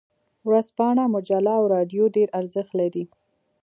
ورځپاڼه، 0.47 1.03
مجله 1.15 1.53
او 1.59 1.65
رادیو 1.75 2.03
ډیر 2.15 2.27
ارزښت 2.39 2.71
لري. 2.79 3.03